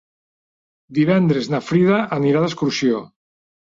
[0.99, 3.03] Divendres na Frida anirà d'excursió.